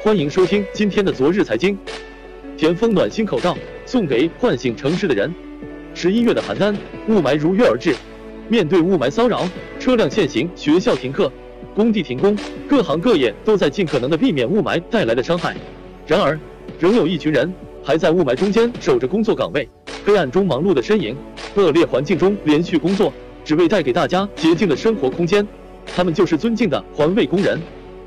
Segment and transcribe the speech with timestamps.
[0.00, 1.76] 欢迎收听今天的昨日财经。
[2.56, 5.34] 田丰暖心口罩送给唤醒城市的人。
[5.92, 6.72] 十一月的邯郸
[7.08, 7.96] 雾霾如约而至，
[8.48, 9.48] 面对雾霾骚扰，
[9.80, 11.32] 车辆限行，学校停课，
[11.74, 12.38] 工地停工，
[12.68, 15.56] 各行各业都在尽可能的避免雾霾带来的伤害。
[16.06, 16.38] 然而，
[16.78, 17.52] 仍有一群人
[17.82, 19.68] 还在雾霾中间守着工作岗位，
[20.06, 21.16] 黑暗中忙碌的身影，
[21.56, 23.12] 恶劣环境中连续工作，
[23.44, 25.44] 只为带给大家洁净的生活空间。
[25.84, 27.60] 他们就是尊敬的环卫工人。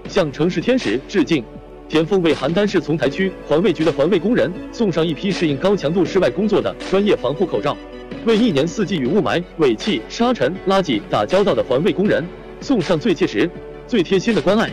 [0.08, 1.44] 向城市天使致敬！
[1.92, 7.76] 田丰为邯郸市丛台区环卫局的环卫工人送上一批适应高强度室外工作的专业防护口罩，
[8.24, 12.24] 为一年四季与雾霾、尾气、沙尘、垃圾打交道的环卫工人
[12.62, 13.50] 送上最切实、
[13.88, 14.70] 最贴心的关爱。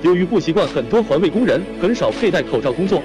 [0.00, 3.02] 由于不习惯，很多环卫工人很少佩戴口罩工作。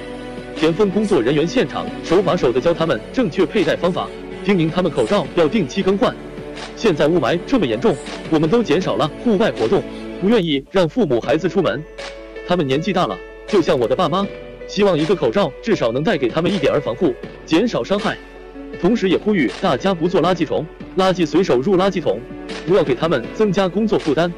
[0.55, 4.07] 田丰工作人员现场手把手的教他们正确佩戴方法，
[4.45, 6.15] 叮咛他们口罩要定期更换。
[6.77, 7.93] 现在雾霾这么严重，
[8.29, 9.83] 我们都减少了户外活动。
[10.21, 11.83] 不愿意让父母孩子出门，
[12.47, 13.15] 他们年纪大了，
[13.47, 14.27] 就像我的爸妈，
[14.67, 17.13] 希望一个口罩至少能带给他们一点儿防护，
[17.45, 18.17] 减少伤害。
[18.81, 20.65] 同时也呼吁大家不做垃圾虫，
[20.97, 22.19] 垃圾随手入垃圾桶，
[22.67, 24.31] 不要给他们增加工作负担。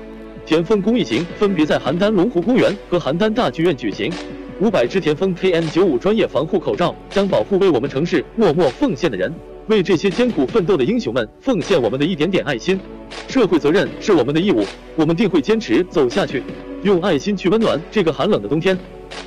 [0.46, 4.12] 田丰公益行分别在邯郸龙湖公园和邯郸大剧院举行，
[4.60, 9.34] 五百只田丰 KN95 专业防护口罩将保护为我们城市默默奉献的人。
[9.68, 12.80] 为这些艰苦奋斗的英雄们奉献我们的一点点爱心，
[13.28, 16.42] 社会责任是我们的义务，我们定会坚持走下去，
[16.82, 18.76] 用爱心去温暖这个寒冷的冬天。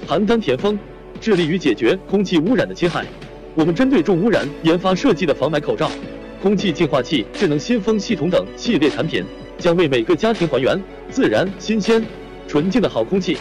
[0.07, 0.79] 邯郸田丰
[1.21, 3.05] 致力于解决空气污染的侵害，
[3.55, 5.91] 我们针对重污染研发设计的防霾口罩、
[6.43, 9.25] 空气净化器、智能新风系统等系列产品，
[9.59, 12.05] 将为每个家庭还原自然、新鲜、
[12.49, 13.37] 纯净的好空气。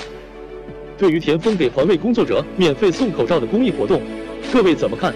[0.97, 4.01] 对于田丰给环卫工作者免费送口罩的公益活动，
[4.53, 5.13] 各位怎么看？